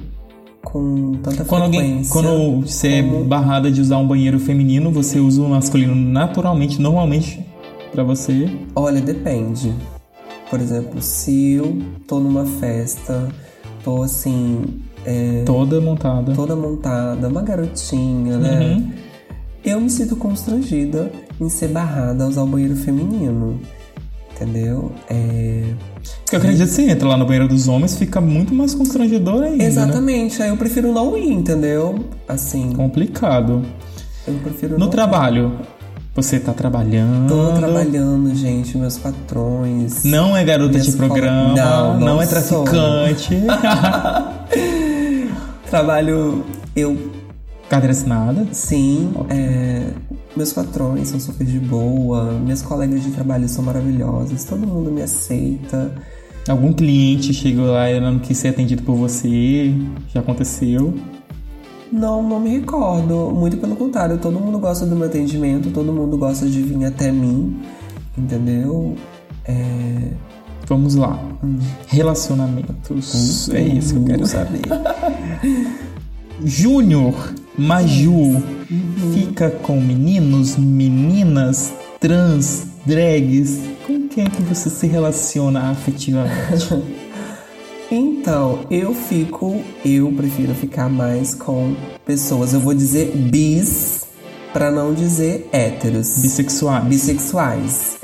com 0.63 1.13
tanta 1.21 1.43
Quando 1.45 1.63
alguém, 1.63 1.81
frequência. 1.81 2.11
quando 2.13 2.61
você 2.61 2.87
é 2.87 3.03
como- 3.03 3.25
barrada 3.25 3.71
de 3.71 3.81
usar 3.81 3.97
um 3.97 4.07
banheiro 4.07 4.39
feminino, 4.39 4.91
você 4.91 5.19
usa 5.19 5.41
o 5.41 5.49
masculino 5.49 5.93
naturalmente, 5.95 6.81
normalmente 6.81 7.45
pra 7.91 8.03
você. 8.03 8.49
Olha, 8.75 9.01
depende. 9.01 9.73
Por 10.49 10.59
exemplo, 10.59 11.01
se 11.01 11.53
eu 11.53 11.77
tô 12.07 12.19
numa 12.19 12.45
festa, 12.45 13.27
tô 13.83 14.01
assim, 14.03 14.61
é, 15.05 15.43
Toda 15.45 15.81
montada. 15.81 16.33
toda 16.33 16.55
montada, 16.55 17.27
uma 17.27 17.41
garotinha, 17.41 18.37
né? 18.37 18.75
Uhum. 18.75 18.91
Eu 19.65 19.79
me 19.81 19.89
sinto 19.89 20.15
constrangida 20.15 21.11
em 21.39 21.49
ser 21.49 21.69
barrada 21.69 22.23
a 22.23 22.27
usar 22.27 22.43
o 22.43 22.47
banheiro 22.47 22.75
feminino. 22.75 23.59
Entendeu? 24.35 24.91
É... 25.09 25.22
Porque 26.33 26.47
eu 26.47 26.51
acredito 26.51 26.69
que 26.69 26.73
você 26.73 26.89
entra 26.89 27.07
lá 27.09 27.15
no 27.15 27.25
banheiro 27.25 27.47
dos 27.47 27.67
homens, 27.67 27.95
fica 27.95 28.19
muito 28.19 28.55
mais 28.55 28.73
constrangedor 28.73 29.43
ainda. 29.43 29.57
Né? 29.57 29.65
Exatamente, 29.65 30.41
aí 30.41 30.49
eu 30.49 30.57
prefiro 30.57 30.91
não 30.91 31.15
ir, 31.15 31.31
entendeu? 31.31 32.03
Assim, 32.27 32.71
Complicado. 32.73 33.61
eu 34.27 34.33
prefiro 34.35 34.79
No 34.79 34.87
trabalho, 34.87 35.59
você 36.15 36.39
tá 36.39 36.51
trabalhando. 36.51 37.29
Tô 37.29 37.51
trabalhando, 37.51 38.33
gente, 38.33 38.75
meus 38.79 38.97
patrões. 38.97 40.03
Não 40.03 40.35
é 40.35 40.43
garota 40.43 40.79
de 40.79 40.91
programa, 40.93 41.53
Não, 41.53 41.99
não, 41.99 41.99
não 41.99 42.21
é 42.21 42.25
traficante. 42.25 43.35
Trabalho, 45.69 46.43
eu 46.75 47.11
Carteira 47.69 47.91
assinada. 47.91 48.47
sim, 48.51 49.13
é, 49.29 49.87
meus 50.35 50.51
patrões 50.53 51.07
são 51.09 51.19
super 51.19 51.45
de 51.45 51.59
boa, 51.59 52.33
minhas 52.33 52.61
colegas 52.61 53.03
de 53.03 53.11
trabalho 53.11 53.47
são 53.49 53.63
maravilhosas, 53.63 54.43
todo 54.43 54.65
mundo 54.65 54.91
me 54.91 55.01
aceita. 55.01 55.91
Algum 56.47 56.73
cliente 56.73 57.33
chegou 57.33 57.67
lá 57.67 57.89
e 57.89 57.99
não 57.99 58.19
quis 58.19 58.37
ser 58.37 58.49
atendido 58.49 58.83
por 58.83 58.95
você. 58.95 59.73
Já 60.13 60.19
aconteceu. 60.19 60.93
Não, 61.91 62.21
não 62.21 62.39
me 62.39 62.49
recordo. 62.49 63.31
Muito 63.31 63.57
pelo 63.57 63.75
contrário, 63.75 64.17
todo 64.17 64.39
mundo 64.39 64.59
gosta 64.59 64.85
do 64.85 64.95
meu 64.95 65.07
atendimento, 65.07 65.69
todo 65.71 65.93
mundo 65.93 66.17
gosta 66.17 66.47
de 66.47 66.61
vir 66.61 66.85
até 66.85 67.11
mim, 67.11 67.55
entendeu? 68.17 68.95
É, 69.45 70.11
Vamos 70.67 70.95
lá. 70.95 71.19
Relacionamentos. 71.87 73.49
É 73.49 73.61
isso 73.61 73.93
que 73.95 73.99
eu 73.99 74.05
quero 74.05 74.25
saber. 74.25 74.61
Júnior 76.43 77.33
Maju 77.57 78.41
fica 79.13 79.49
com 79.49 79.79
meninos, 79.79 80.55
meninas, 80.55 81.73
trans, 81.99 82.67
drags. 82.85 83.59
Com 83.85 84.02
quem 84.13 84.25
que 84.25 84.43
você 84.43 84.69
se 84.69 84.87
relaciona 84.87 85.71
afetivamente? 85.71 86.69
Então, 87.91 88.65
eu 88.71 88.91
fico, 88.95 89.61
eu 89.85 90.11
prefiro 90.13 90.55
ficar 90.55 90.89
mais 90.89 91.35
com 91.35 91.75
pessoas, 92.03 92.51
eu 92.51 92.59
vou 92.59 92.73
dizer 92.73 93.11
bis, 93.15 94.05
pra 94.51 94.71
não 94.71 94.95
dizer 94.95 95.47
héteros. 95.51 96.17
Bissexuais. 96.19 96.85
Bissexuais. 96.85 97.97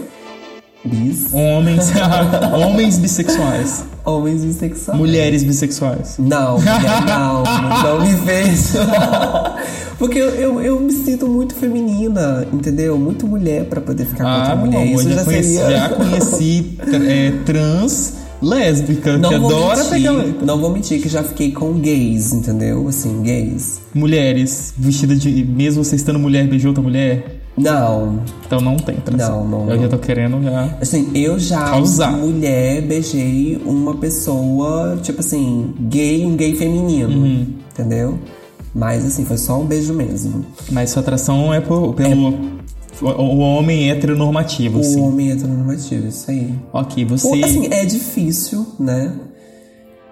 Bis. 0.86 1.27
Homens, 1.33 1.91
homens 2.55 2.98
bissexuais. 2.98 3.83
Homens 4.05 4.43
bissexuais. 4.45 4.98
Mulheres 4.98 5.43
bissexuais. 5.43 6.15
Não, 6.17 6.55
mulher, 6.59 7.05
não, 7.05 7.43
não 7.43 8.05
me 8.05 8.13
vejo. 8.15 8.77
Porque 10.00 10.17
eu, 10.17 10.29
eu, 10.29 10.62
eu 10.62 10.79
me 10.79 10.91
sinto 10.93 11.27
muito 11.27 11.53
feminina, 11.53 12.48
entendeu? 12.53 12.98
Muito 12.98 13.27
mulher 13.27 13.65
pra 13.65 13.81
poder 13.81 14.05
ficar 14.05 14.24
com 14.24 14.31
outra 14.39 14.53
Ah, 14.53 14.55
mulher. 14.55 14.81
amor, 14.88 15.01
Isso 15.01 15.09
já, 15.09 15.15
já, 15.17 15.25
conheci, 15.25 15.55
seria. 15.57 15.69
já 15.77 15.89
conheci 15.89 16.77
é, 17.09 17.31
trans 17.45 18.13
lésbica, 18.41 19.17
Não 19.17 19.29
que 19.29 19.38
vou, 19.38 19.50
adora 19.50 19.83
mentir, 19.83 19.89
pegar 19.89 20.45
não 20.45 20.57
vou 20.62 20.71
mentir 20.71 21.01
que 21.01 21.09
já 21.09 21.21
fiquei 21.21 21.51
com 21.51 21.74
gays, 21.74 22.31
entendeu? 22.31 22.88
Assim, 22.88 23.21
gays. 23.21 23.81
mulheres 23.93 24.74
vestidas 24.77 25.19
de. 25.19 25.43
Mesmo 25.43 25.83
você 25.83 25.98
estando 25.98 26.17
mulher, 26.17 26.48
beijou 26.48 26.69
outra 26.69 26.81
mulher. 26.81 27.38
Não, 27.62 28.20
Então 28.46 28.62
não 28.62 28.78
tem 28.78 28.96
tração. 28.98 29.44
Não, 29.48 29.66
não, 29.66 29.70
Eu 29.70 29.75
não. 29.75 29.84
já 29.84 29.89
tô 29.89 29.98
querendo 29.98 30.42
já. 30.44 30.78
Assim, 30.82 31.12
eu 31.16 31.38
já, 31.39 31.63
Causar. 31.72 32.12
mulher, 32.12 32.82
beijei 32.82 33.62
uma 33.66 33.96
pessoa, 33.96 34.98
tipo 35.01 35.20
assim, 35.20 35.74
gay, 35.82 36.25
um 36.25 36.36
gay 36.36 36.56
feminino, 36.56 37.10
Uhum. 37.10 37.48
entendeu? 37.72 38.18
Mas 38.74 39.06
assim, 39.06 39.25
foi 39.25 39.38
só 39.38 39.60
um 39.60 39.66
beijo 39.66 39.94
mesmo. 39.94 40.46
Mas 40.72 40.92
sua 40.92 41.01
atração 41.01 41.54
é 41.54 41.60
por- 41.60 41.94
pelo. 41.94 42.60
O, 43.01 43.06
o 43.08 43.38
homem 43.39 43.89
heteronormativo, 43.89 44.78
O 44.78 44.82
assim. 44.82 45.01
homem 45.01 45.32
heteronormativo, 45.32 46.08
isso 46.08 46.30
aí. 46.30 46.54
Ok, 46.74 47.06
você. 47.06 47.44
assim, 47.44 47.68
é 47.72 47.86
difícil, 47.86 48.66
né? 48.80 49.13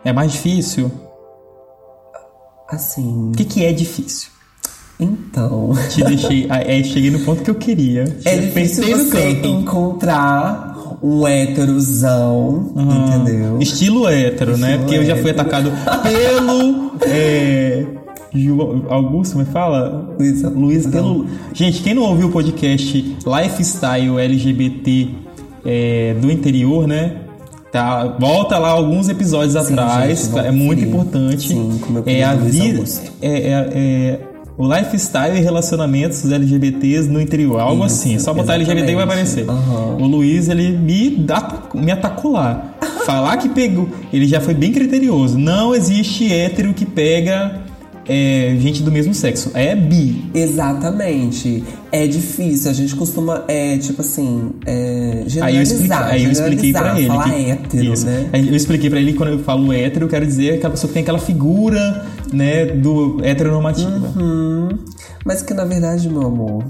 É 0.06 0.14
mais 0.14 0.32
difícil? 0.32 0.90
Assim, 2.70 3.30
O 3.30 3.32
que, 3.34 3.46
que 3.46 3.64
é 3.66 3.72
difícil? 3.72 4.30
Então. 5.00 5.74
Te 5.90 6.04
deixei. 6.04 6.48
é, 6.52 6.84
cheguei 6.84 7.12
no 7.12 7.20
ponto 7.20 7.44
que 7.44 7.50
eu 7.52 7.56
queria. 7.56 8.06
É 8.26 8.38
difícil 8.38 8.84
você 8.86 9.34
canto. 9.36 9.48
encontrar 9.48 10.98
um 11.04 11.28
héterozão, 11.28 12.72
entendeu? 12.76 13.60
Estilo 13.62 14.08
hétero, 14.08 14.58
né? 14.58 14.72
Estilo 14.72 14.80
Porque 14.86 14.96
eu 14.96 15.06
já 15.06 15.16
fui 15.18 15.30
hétero. 15.32 15.42
atacado 15.42 15.72
pelo. 16.04 16.88
É, 17.10 17.86
João- 18.34 18.86
Augusto, 18.90 19.38
me 19.38 19.46
fala? 19.46 20.16
Luiz- 20.20 20.42
Luiz, 20.42 20.84
não. 20.86 20.92
pelo. 20.92 21.26
Gente, 21.54 21.84
quem 21.84 21.94
não 21.94 22.02
ouviu 22.04 22.28
o 22.28 22.32
podcast 22.32 23.16
Lifestyle 23.26 24.20
LGBT 24.20 25.10
é, 25.64 26.16
do 26.20 26.32
interior, 26.32 26.88
né? 26.88 27.18
Tá, 27.72 28.16
volta 28.20 28.58
lá 28.58 28.70
alguns 28.70 29.10
episódios 29.10 29.56
atrás, 29.56 30.26
gente, 30.34 30.40
é 30.40 30.52
muito 30.52 30.88
conferir. 30.88 30.88
importante. 30.88 31.48
Sim, 31.50 31.80
é 32.08 32.24
a 32.24 32.34
vida. 32.34 32.84
É, 33.22 33.28
é- 33.30 33.70
é 33.76 34.20
o 34.58 34.68
lifestyle 34.68 35.38
e 35.38 35.40
relacionamentos 35.40 36.30
LGBTs 36.32 37.08
no 37.08 37.22
interior, 37.22 37.60
algo 37.60 37.86
Isso, 37.86 37.96
assim. 37.96 38.20
Só 38.20 38.34
botar 38.34 38.56
LGBT 38.56 38.92
e 38.92 38.96
vai 38.96 39.04
exatamente. 39.06 39.42
aparecer. 39.44 39.50
Aham. 39.50 39.98
O 40.02 40.08
Luiz, 40.08 40.50
ele 40.50 40.72
me, 40.78 41.12
dá- 41.12 41.64
me 41.76 41.92
atacou 41.92 42.32
lá. 42.32 42.74
Falar 43.06 43.38
que 43.38 43.50
pegou. 43.50 43.88
Ele 44.12 44.28
já 44.28 44.42
foi 44.42 44.54
bem 44.54 44.72
criterioso. 44.72 45.38
Não 45.38 45.74
existe 45.76 46.34
hétero 46.34 46.74
que 46.74 46.86
pega 46.86 47.62
é, 48.08 48.56
gente 48.60 48.82
do 48.84 48.92
mesmo 48.92 49.14
sexo. 49.14 49.52
É 49.54 49.76
bi. 49.76 50.30
Exatamente. 50.34 51.64
É 51.92 52.06
difícil, 52.08 52.70
a 52.70 52.74
gente 52.74 52.96
costuma, 52.96 53.44
é, 53.48 53.78
tipo 53.78 54.02
assim, 54.02 54.52
é, 54.66 55.24
Aí 55.42 55.56
eu, 55.56 55.62
expliquei, 55.62 55.88
generalizar. 55.88 56.08
aí 56.10 56.24
eu 56.24 56.32
expliquei 56.32 56.72
pra 56.74 56.98
ele. 57.00 57.08
Falar 57.08 57.24
que- 57.30 57.50
hétero, 57.52 57.94
isso. 57.94 58.06
né? 58.06 58.30
Aí 58.34 58.48
eu 58.48 58.56
expliquei 58.56 58.90
pra 58.90 59.00
ele 59.00 59.12
que 59.14 59.18
quando 59.18 59.30
eu 59.32 59.40
falo 59.40 59.72
hétero, 59.72 60.06
eu 60.06 60.10
quero 60.10 60.26
dizer 60.26 60.56
aquela 60.56 60.72
pessoa 60.72 60.88
que 60.90 60.94
tem 60.94 61.02
aquela 61.04 61.20
figura, 61.20 62.06
né, 62.34 62.66
do 62.66 63.24
heteronormativa. 63.24 64.14
Hum, 64.20 64.70
mas 65.26 65.42
que 65.42 65.54
na 65.54 65.64
verdade, 65.66 66.10
meu 66.10 66.26
amor, 66.28 66.66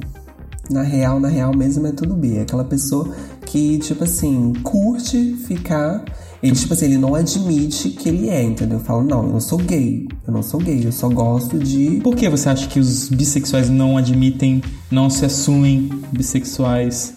na 0.70 0.84
real, 0.84 1.20
na 1.20 1.27
real 1.29 1.56
mesmo 1.56 1.88
é 1.88 1.91
tudo 1.91 2.13
bi. 2.15 2.38
É 2.38 2.41
aquela 2.41 2.63
pessoa 2.63 3.10
que, 3.46 3.77
tipo 3.79 4.03
assim, 4.03 4.53
curte 4.63 5.36
ficar. 5.48 6.03
Ele, 6.41 6.56
tipo 6.56 6.74
assim, 6.74 6.86
ele 6.86 6.98
não 7.00 7.15
admite 7.15 7.89
que 7.89 8.08
ele 8.10 8.29
é, 8.29 8.44
entendeu? 8.44 8.79
Fala, 8.79 9.03
não, 9.03 9.24
eu 9.24 9.29
não 9.34 9.39
sou 9.41 9.58
gay. 9.58 10.08
Eu 10.27 10.32
não 10.34 10.44
sou 10.44 10.60
gay, 10.60 10.86
eu 10.86 10.91
só 10.91 11.10
gosto 11.10 11.58
de. 11.58 12.00
Por 12.03 12.15
que 12.15 12.29
você 12.29 12.50
acha 12.50 12.67
que 12.67 12.79
os 12.79 13.10
bissexuais 13.10 13.70
não 13.70 13.98
admitem, 13.98 14.62
não 14.91 15.10
se 15.10 15.25
assumem 15.25 15.89
bissexuais? 16.12 17.13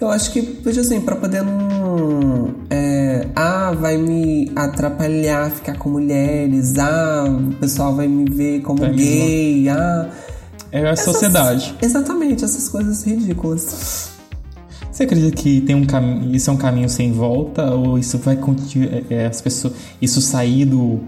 Eu 0.00 0.08
acho 0.08 0.32
que, 0.32 0.40
tipo 0.40 0.68
assim, 0.70 1.00
pra 1.02 1.16
poder 1.16 1.42
não. 1.42 2.54
É, 2.70 3.26
ah, 3.36 3.72
vai 3.78 3.98
me 3.98 4.50
atrapalhar 4.56 5.50
ficar 5.50 5.76
com 5.76 5.90
mulheres. 5.90 6.78
Ah, 6.78 7.24
o 7.28 7.54
pessoal 7.56 7.94
vai 7.94 8.08
me 8.08 8.24
ver 8.30 8.62
como 8.62 8.78
Vai 8.80 8.92
gay. 8.94 9.68
Ah. 9.68 10.08
É 10.72 10.86
a 10.86 10.90
essas- 10.90 11.04
sociedade. 11.04 11.74
Exatamente, 11.82 12.44
essas 12.44 12.68
coisas 12.70 13.02
ridículas. 13.04 13.99
Você 15.00 15.04
acredita 15.04 15.34
que 15.34 15.62
tem 15.62 15.74
um 15.74 15.86
caminho, 15.86 16.36
isso 16.36 16.50
é 16.50 16.52
um 16.52 16.58
caminho 16.58 16.86
sem 16.86 17.10
volta 17.10 17.70
ou 17.70 17.98
isso 17.98 18.18
vai 18.18 18.36
continuar, 18.36 18.90
é, 19.08 19.24
as 19.24 19.40
pessoas, 19.40 19.72
isso 20.02 20.20
sair 20.20 20.66
do, 20.66 20.98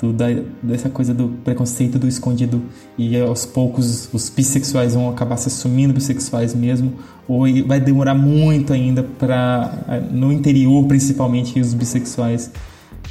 do- 0.00 0.12
da- 0.12 0.42
dessa 0.60 0.88
coisa 0.88 1.14
do 1.14 1.28
preconceito 1.44 2.00
do 2.00 2.08
escondido 2.08 2.60
e 2.98 3.16
aos 3.20 3.46
poucos 3.46 4.12
os 4.12 4.28
bissexuais 4.28 4.94
vão 4.94 5.08
acabar 5.08 5.36
se 5.36 5.46
assumindo 5.46 5.94
bissexuais 5.94 6.52
mesmo 6.52 6.94
ou 7.28 7.44
vai 7.64 7.78
demorar 7.78 8.16
muito 8.16 8.72
ainda 8.72 9.04
para 9.04 10.02
no 10.10 10.32
interior 10.32 10.84
principalmente 10.88 11.60
os 11.60 11.74
bissexuais 11.74 12.50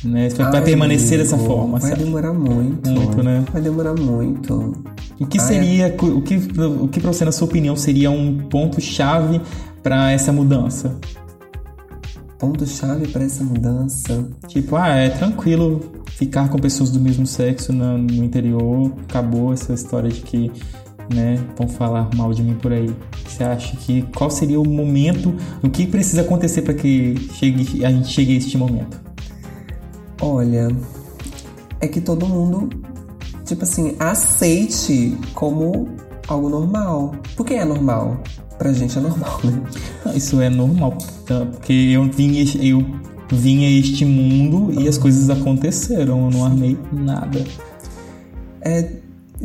né 0.04 0.28
vai, 0.28 0.46
Ai, 0.56 0.62
permanecer 0.62 1.20
amigo, 1.22 1.24
dessa 1.24 1.38
forma 1.38 1.80
Vai 1.80 1.92
sabe? 1.92 2.04
demorar 2.04 2.34
muito. 2.34 2.90
Muito, 2.90 3.24
né? 3.24 3.46
Vai 3.52 3.62
demorar 3.62 3.94
muito. 3.96 4.76
O 5.18 5.26
que 5.26 5.38
Ah, 5.40 5.42
seria, 5.42 5.88
o 5.88 6.22
que, 6.22 6.36
o 6.36 6.88
que 6.90 7.00
pra 7.00 7.14
você, 7.14 7.24
na 7.24 7.32
sua 7.32 7.48
opinião, 7.48 7.78
seria 7.78 8.12
um 8.12 8.40
ponto-chave 8.50 9.40
para 9.86 10.12
essa 10.12 10.32
mudança? 10.32 11.00
ponto-chave 12.40 13.08
para 13.10 13.24
essa 13.24 13.44
mudança? 13.44 14.28
Tipo, 14.48 14.78
ah, 14.78 14.90
é 14.90 15.10
tranquilo 15.10 16.04
ficar 16.08 16.50
com 16.50 16.58
pessoas 16.58 16.90
do 16.90 17.00
mesmo 17.00 17.28
sexo 17.28 17.72
no, 17.72 17.96
no 17.96 18.24
interior, 18.24 18.92
acabou 19.08 19.54
essa 19.54 19.74
história 19.74 20.10
de 20.10 20.22
que 20.22 20.52
né, 21.14 21.38
vão 21.56 21.68
falar 21.68 22.10
mal 22.16 22.34
de 22.34 22.42
mim 22.42 22.56
por 22.56 22.74
aí. 22.74 22.92
Você 23.28 23.44
acha 23.44 23.78
que 23.78 24.02
qual 24.16 24.32
seria 24.32 24.60
o 24.60 24.68
momento, 24.68 25.36
o 25.62 25.70
que 25.70 25.86
precisa 25.86 26.22
acontecer 26.22 26.64
para 26.64 26.74
que 26.74 27.30
chegue, 27.34 27.86
a 27.86 27.92
gente 27.92 28.08
chegue 28.08 28.34
a 28.34 28.38
este 28.38 28.58
momento? 28.58 29.00
Olha, 30.20 30.68
é 31.80 31.88
que 31.88 32.02
todo 32.02 32.26
mundo, 32.26 32.70
tipo 33.46 33.62
assim, 33.62 33.96
aceite 34.00 35.16
como 35.36 36.05
algo 36.28 36.50
normal. 36.50 37.16
Por 37.36 37.46
que 37.46 37.56
é 37.56 37.66
normal? 37.66 38.18
Pra 38.58 38.72
gente 38.72 38.98
é 38.98 39.02
normal, 39.02 39.40
né? 39.44 39.64
Isso 40.16 40.40
é 40.40 40.50
normal, 40.50 40.98
tá? 41.26 41.46
porque 41.46 41.74
eu 41.74 42.06
vim, 42.06 42.38
eu 42.62 42.86
vim 43.32 43.66
a 43.66 43.70
este 43.70 44.06
mundo 44.06 44.72
e 44.80 44.88
as 44.88 44.98
coisas 44.98 45.30
aconteceram, 45.30 46.26
eu 46.26 46.32
não 46.32 46.46
armei 46.46 46.78
nada. 46.92 47.44
É, 48.62 48.94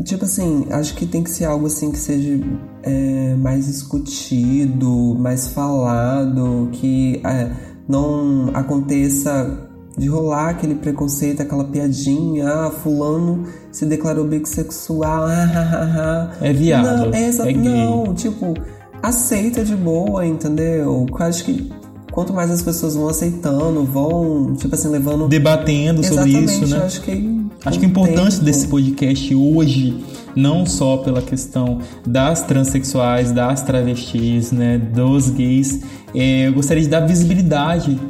tipo 0.04 0.24
assim, 0.24 0.66
acho 0.70 0.94
que 0.94 1.06
tem 1.06 1.24
que 1.24 1.30
ser 1.30 1.46
algo 1.46 1.66
assim 1.66 1.90
que 1.90 1.98
seja 1.98 2.40
é, 2.82 3.34
mais 3.34 3.66
discutido, 3.66 5.16
mais 5.18 5.48
falado, 5.48 6.68
que 6.72 7.20
é, 7.24 7.50
não 7.88 8.50
aconteça 8.54 9.69
de 9.96 10.08
rolar 10.08 10.50
aquele 10.50 10.74
preconceito, 10.76 11.42
aquela 11.42 11.64
piadinha, 11.64 12.48
ah, 12.48 12.70
fulano 12.70 13.44
se 13.70 13.84
declarou 13.84 14.24
bissexual, 14.24 15.24
ah, 15.24 15.50
ah, 15.54 16.30
ah, 16.40 16.46
É 16.46 16.52
viado, 16.52 16.84
não, 16.84 17.14
é, 17.14 17.28
é 17.28 17.52
gay. 17.52 17.54
Não, 17.54 18.14
tipo, 18.14 18.54
aceita 19.02 19.64
de 19.64 19.76
boa, 19.76 20.26
entendeu? 20.26 21.06
Eu 21.08 21.16
acho 21.18 21.44
que 21.44 21.70
quanto 22.10 22.32
mais 22.32 22.50
as 22.50 22.62
pessoas 22.62 22.94
vão 22.94 23.08
aceitando, 23.08 23.84
vão, 23.84 24.54
tipo 24.56 24.74
assim, 24.74 24.88
levando... 24.88 25.28
Debatendo 25.28 26.04
sobre 26.04 26.30
isso, 26.30 26.66
né? 26.66 26.82
acho 26.84 27.02
que... 27.02 27.40
Acho 27.62 27.78
que 27.78 27.84
o 27.84 27.88
importante 27.88 28.32
tempo... 28.32 28.44
desse 28.44 28.66
podcast 28.68 29.34
hoje, 29.34 30.02
não 30.34 30.64
só 30.64 30.96
pela 30.96 31.20
questão 31.20 31.78
das 32.06 32.40
transexuais, 32.40 33.32
das 33.32 33.62
travestis, 33.62 34.50
né, 34.50 34.78
dos 34.78 35.28
gays, 35.28 35.80
é, 36.14 36.48
eu 36.48 36.54
gostaria 36.54 36.82
de 36.82 36.88
dar 36.88 37.00
visibilidade 37.00 38.00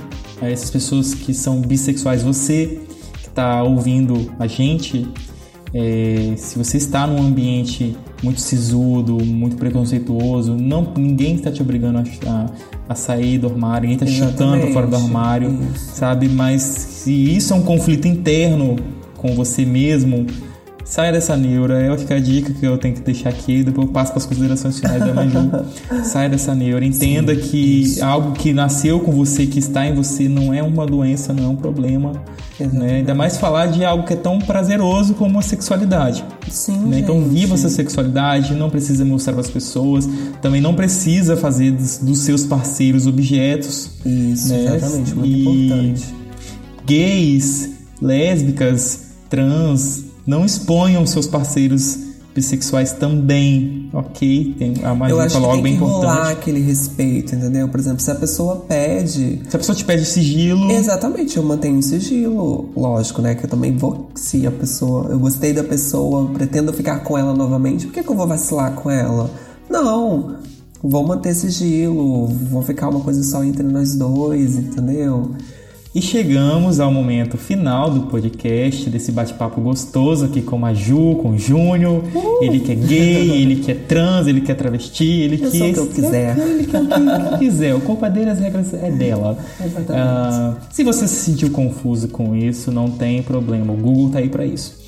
a 0.41 0.49
essas 0.49 0.71
pessoas 0.71 1.15
que 1.15 1.33
são 1.35 1.61
bissexuais. 1.61 2.23
Você 2.23 2.81
que 3.15 3.29
está 3.29 3.63
ouvindo 3.63 4.33
a 4.39 4.47
gente, 4.47 5.07
é, 5.73 6.35
se 6.37 6.59
você 6.59 6.77
está 6.77 7.07
num 7.07 7.23
ambiente 7.23 7.97
muito 8.23 8.41
sisudo, 8.41 9.25
muito 9.25 9.57
preconceituoso, 9.57 10.55
não, 10.55 10.93
ninguém 10.97 11.37
está 11.37 11.51
te 11.51 11.63
obrigando 11.63 11.99
a, 11.99 12.51
a, 12.89 12.95
sair 12.95 13.39
do 13.39 13.47
armário, 13.47 13.89
ninguém 13.89 14.07
está 14.07 14.27
chutando 14.27 14.67
fora 14.69 14.87
do 14.87 14.97
armário, 14.97 15.59
isso. 15.75 15.97
sabe? 15.97 16.29
Mas 16.29 16.63
se 16.63 17.13
isso 17.13 17.53
é 17.53 17.57
um 17.57 17.63
conflito 17.63 18.07
interno 18.09 18.77
com 19.17 19.35
você 19.35 19.65
mesmo, 19.65 20.27
Saia 20.85 21.13
dessa 21.13 21.37
neura, 21.37 21.81
é 21.81 22.15
a 22.15 22.19
dica 22.19 22.53
que 22.53 22.65
eu 22.65 22.77
tenho 22.79 22.95
que 22.95 23.01
deixar 23.03 23.29
aqui, 23.29 23.63
depois 23.63 23.87
eu 23.87 23.93
passo 23.93 24.13
para 24.13 24.19
as 24.19 24.27
considerações 24.27 24.81
finais 24.81 25.01
da 25.01 25.13
Maju. 25.13 25.51
Saia 26.05 26.29
dessa 26.29 26.55
neura, 26.55 26.85
entenda 26.85 27.35
Sim, 27.35 27.41
que 27.41 27.83
isso. 27.83 28.05
algo 28.05 28.33
que 28.33 28.53
nasceu 28.53 28.99
com 29.01 29.13
você, 29.13 29.47
que 29.47 29.59
está 29.59 29.87
em 29.87 29.95
você, 29.95 30.29
não 30.29 30.53
é 30.53 30.63
uma 30.63 30.87
doença, 30.87 31.33
não 31.33 31.45
é 31.45 31.49
um 31.49 31.57
problema. 31.57 32.13
Né? 32.59 32.97
Ainda 32.97 33.15
mais 33.15 33.39
falar 33.39 33.67
de 33.67 33.85
algo 33.85 34.05
que 34.05 34.13
é 34.13 34.17
tão 34.17 34.39
prazeroso 34.39 35.15
como 35.15 35.39
a 35.39 35.43
sexualidade. 35.43 36.25
Sim, 36.49 36.79
né? 36.87 36.99
Então 36.99 37.23
viva 37.25 37.55
essa 37.55 37.69
sexualidade, 37.69 38.55
não 38.55 38.69
precisa 38.69 39.05
mostrar 39.05 39.33
para 39.33 39.43
as 39.43 39.51
pessoas, 39.51 40.09
também 40.43 40.61
não 40.61 40.75
precisa 40.75 41.37
fazer 41.37 41.73
dos, 41.73 41.99
dos 41.99 42.19
seus 42.19 42.45
parceiros 42.45 43.07
objetos. 43.07 43.91
Isso, 44.05 44.53
né? 44.53 44.77
exatamente, 44.77 45.15
muito 45.15 45.29
e 45.29 45.43
importante. 45.43 46.15
Gays, 46.85 47.71
lésbicas, 48.01 49.11
trans, 49.29 50.10
não 50.27 50.45
exponham 50.45 51.07
seus 51.07 51.27
parceiros 51.27 52.11
bissexuais 52.35 52.93
também, 52.93 53.91
ok? 53.93 54.55
Tem, 54.57 54.75
a 54.85 54.95
Magia 54.95 55.15
Eu 55.17 55.21
acho 55.21 55.35
falou 55.35 55.49
que 55.49 55.57
algo 55.57 55.63
tem 55.63 55.63
bem 55.63 55.79
que 55.79 55.85
importante. 55.85 56.07
rolar 56.07 56.31
aquele 56.31 56.61
respeito, 56.61 57.35
entendeu? 57.35 57.69
Por 57.69 57.81
exemplo, 57.81 58.01
se 58.01 58.11
a 58.11 58.15
pessoa 58.15 58.57
pede... 58.69 59.43
Se 59.49 59.57
a 59.57 59.59
pessoa 59.59 59.75
te 59.75 59.85
pede 59.85 60.05
sigilo... 60.05 60.71
Exatamente, 60.71 61.37
eu 61.37 61.43
mantenho 61.43 61.83
sigilo, 61.83 62.71
lógico, 62.77 63.21
né? 63.21 63.35
Que 63.35 63.47
eu 63.47 63.51
também 63.51 63.77
vou... 63.77 64.11
Se 64.15 64.47
a 64.47 64.51
pessoa... 64.51 65.09
Eu 65.11 65.19
gostei 65.19 65.53
da 65.53 65.65
pessoa, 65.65 66.31
pretendo 66.33 66.73
ficar 66.73 67.01
com 67.01 67.19
ela 67.19 67.35
novamente, 67.35 67.87
por 67.87 67.95
que, 67.95 68.03
que 68.03 68.09
eu 68.09 68.17
vou 68.17 68.29
vacilar 68.29 68.75
com 68.75 68.89
ela? 68.89 69.29
Não, 69.69 70.37
vou 70.81 71.05
manter 71.05 71.35
sigilo, 71.35 72.27
vou 72.27 72.63
ficar 72.63 72.89
uma 72.89 73.01
coisa 73.01 73.23
só 73.25 73.43
entre 73.43 73.65
nós 73.65 73.97
dois, 73.97 74.57
entendeu? 74.57 75.33
E 75.93 76.01
chegamos 76.01 76.79
ao 76.79 76.93
momento 76.93 77.37
final 77.37 77.91
do 77.91 78.03
podcast, 78.03 78.89
desse 78.89 79.11
bate-papo 79.11 79.61
gostoso 79.61 80.25
aqui 80.25 80.41
com 80.41 80.65
a 80.65 80.73
Ju, 80.73 81.17
com 81.17 81.31
o 81.31 81.39
Júnior. 81.39 82.05
Uh! 82.15 82.45
Ele 82.45 82.61
que 82.61 82.71
é 82.71 82.75
gay, 82.77 83.31
ele 83.43 83.57
que 83.57 83.73
é 83.73 83.75
trans, 83.75 84.29
ele 84.29 84.41
que 84.41 84.53
é 84.53 84.55
travesti, 84.55 85.05
ele 85.05 85.45
eu 85.45 85.51
que. 85.51 85.63
O 85.63 85.73
que 85.73 85.79
eu 85.81 85.87
quiser. 85.89 86.39
Ele 86.39 86.65
que 86.65 86.77
é 86.77 86.81
o 86.81 86.87
que 86.87 87.39
quiser. 87.41 87.75
O 87.75 87.81
culpa 87.81 88.09
dele, 88.09 88.31
as 88.31 88.39
regras 88.39 88.73
é 88.73 88.89
dela. 88.89 89.37
Exatamente. 89.59 90.61
Uh, 90.61 90.73
se 90.73 90.85
você 90.85 91.09
se 91.09 91.25
sentiu 91.25 91.51
confuso 91.51 92.07
com 92.07 92.37
isso, 92.37 92.71
não 92.71 92.89
tem 92.89 93.21
problema. 93.21 93.73
O 93.73 93.77
Google 93.77 94.11
tá 94.11 94.21
aí 94.21 94.29
para 94.29 94.47
isso. 94.47 94.79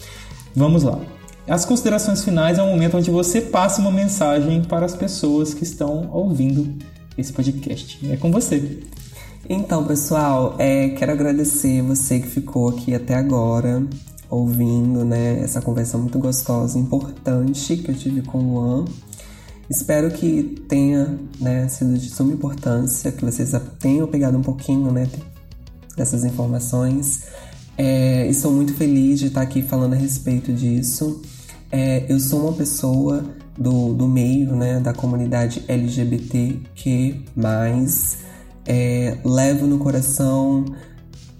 Vamos 0.55 0.85
lá. 0.85 1.01
As 1.49 1.65
considerações 1.65 2.23
finais 2.23 2.59
é 2.59 2.62
o 2.62 2.69
momento 2.69 2.97
onde 2.97 3.11
você 3.11 3.41
passa 3.41 3.81
uma 3.81 3.91
mensagem 3.91 4.62
para 4.62 4.87
as 4.87 4.95
pessoas 4.95 5.53
que 5.53 5.65
estão 5.65 6.09
ouvindo 6.12 6.77
esse 7.19 7.33
podcast. 7.33 7.99
É 8.09 8.17
com 8.17 8.31
você. 8.31 8.79
Então, 9.55 9.85
pessoal, 9.85 10.57
é, 10.59 10.88
quero 10.88 11.12
agradecer 11.12 11.83
você 11.83 12.19
que 12.19 12.27
ficou 12.27 12.71
aqui 12.71 12.95
até 12.95 13.15
agora, 13.15 13.87
ouvindo, 14.31 15.05
né, 15.05 15.41
essa 15.41 15.61
conversa 15.61 15.99
muito 15.99 16.19
gostosa, 16.19 16.79
importante 16.79 17.77
que 17.77 17.91
eu 17.91 17.95
tive 17.95 18.23
com 18.23 18.38
o 18.38 18.55
Luan. 18.55 18.85
Espero 19.69 20.11
que 20.11 20.65
tenha 20.67 21.19
né, 21.38 21.69
sido 21.69 21.99
de 21.99 22.09
suma 22.09 22.33
importância, 22.33 23.12
que 23.12 23.23
vocês 23.23 23.53
tenham 23.79 24.07
pegado 24.07 24.38
um 24.38 24.43
pouquinho 24.43 24.91
né, 24.91 25.07
dessas 25.99 26.25
informações. 26.25 27.25
É, 27.77 28.27
estou 28.29 28.51
muito 28.53 28.73
feliz 28.73 29.21
de 29.21 29.27
estar 29.27 29.43
aqui 29.43 29.61
falando 29.61 29.93
a 29.93 29.97
respeito 29.97 30.51
disso. 30.51 31.21
É, 31.71 32.07
eu 32.09 32.19
sou 32.19 32.49
uma 32.49 32.55
pessoa 32.55 33.23
do, 33.59 33.93
do 33.93 34.09
meio 34.09 34.57
né, 34.57 34.81
da 34.81 34.95
comunidade 34.95 35.62
LGBTQ 35.69 37.21
é, 38.66 39.18
levo 39.25 39.66
no 39.66 39.79
coração, 39.79 40.64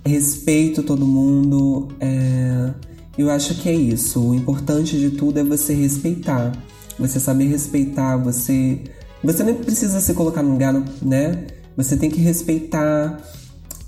respeito 0.05 0.83
todo 0.83 1.07
mundo. 1.07 1.89
É, 2.01 2.73
eu 3.17 3.31
acho 3.31 3.55
que 3.57 3.69
é 3.69 3.75
isso. 3.75 4.21
O 4.21 4.35
importante 4.35 4.99
de 4.99 5.11
tudo 5.11 5.39
é 5.39 5.45
você 5.45 5.75
respeitar. 5.75 6.53
Você 6.99 7.19
saber 7.21 7.47
respeitar, 7.47 8.17
você. 8.17 8.81
Você 9.23 9.43
nem 9.45 9.55
precisa 9.55 10.01
se 10.01 10.15
colocar 10.15 10.43
no 10.43 10.53
lugar, 10.53 10.75
né? 11.01 11.47
Você 11.77 11.97
tem 11.97 12.11
que 12.11 12.21
respeitar, 12.21 13.21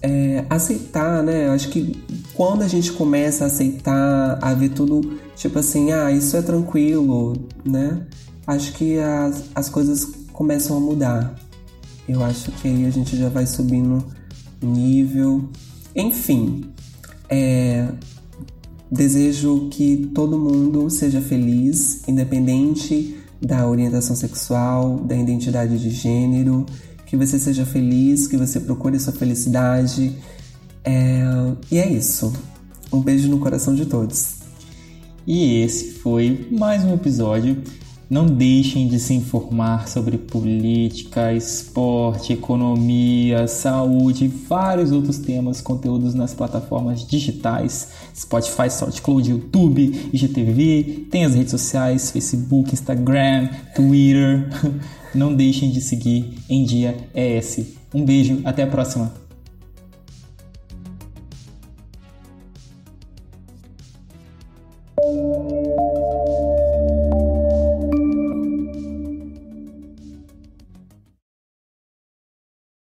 é, 0.00 0.44
aceitar, 0.48 1.22
né? 1.22 1.48
Eu 1.48 1.52
acho 1.52 1.68
que 1.68 2.02
quando 2.34 2.62
a 2.62 2.68
gente 2.68 2.92
começa 2.92 3.44
a 3.44 3.46
aceitar, 3.48 4.38
a 4.40 4.54
ver 4.54 4.70
tudo, 4.70 5.18
tipo 5.36 5.58
assim, 5.58 5.92
ah, 5.92 6.10
isso 6.10 6.36
é 6.36 6.42
tranquilo, 6.42 7.34
né? 7.64 8.06
Acho 8.46 8.72
que 8.74 8.98
as, 8.98 9.44
as 9.54 9.68
coisas 9.68 10.06
começam 10.32 10.76
a 10.76 10.80
mudar 10.80 11.34
eu 12.08 12.22
acho 12.22 12.52
que 12.52 12.68
aí 12.68 12.86
a 12.86 12.90
gente 12.90 13.16
já 13.16 13.28
vai 13.28 13.46
subindo 13.46 14.04
nível. 14.62 15.48
Enfim, 15.94 16.64
é, 17.28 17.88
desejo 18.90 19.68
que 19.70 20.10
todo 20.14 20.38
mundo 20.38 20.88
seja 20.90 21.20
feliz, 21.20 22.06
independente 22.06 23.16
da 23.40 23.68
orientação 23.68 24.14
sexual, 24.14 24.98
da 24.98 25.16
identidade 25.16 25.78
de 25.78 25.90
gênero, 25.90 26.64
que 27.06 27.16
você 27.16 27.38
seja 27.38 27.64
feliz, 27.64 28.26
que 28.26 28.36
você 28.36 28.60
procure 28.60 28.98
sua 28.98 29.12
felicidade. 29.12 30.16
É, 30.84 31.22
e 31.70 31.78
é 31.78 31.90
isso. 31.90 32.32
Um 32.92 33.00
beijo 33.00 33.28
no 33.28 33.38
coração 33.38 33.74
de 33.74 33.86
todos. 33.86 34.36
E 35.26 35.62
esse 35.62 35.92
foi 35.92 36.48
mais 36.52 36.84
um 36.84 36.92
episódio 36.92 37.62
não 38.14 38.26
deixem 38.26 38.86
de 38.86 39.00
se 39.00 39.12
informar 39.12 39.88
sobre 39.88 40.16
política, 40.16 41.32
esporte, 41.32 42.32
economia, 42.32 43.48
saúde 43.48 44.26
e 44.26 44.28
vários 44.28 44.92
outros 44.92 45.18
temas, 45.18 45.60
conteúdos 45.60 46.14
nas 46.14 46.32
plataformas 46.32 47.04
digitais, 47.04 47.88
Spotify, 48.14 48.70
SoundCloud, 48.70 49.28
YouTube, 49.28 50.10
IGTV, 50.12 51.08
tem 51.10 51.24
as 51.24 51.34
redes 51.34 51.50
sociais, 51.50 52.12
Facebook, 52.12 52.72
Instagram, 52.72 53.48
Twitter. 53.74 54.48
Não 55.12 55.34
deixem 55.34 55.72
de 55.72 55.80
seguir 55.80 56.38
em 56.48 56.64
Dia 56.64 56.96
ES. 57.12 57.66
Um 57.92 58.04
beijo, 58.04 58.40
até 58.44 58.62
a 58.62 58.68
próxima! 58.68 59.12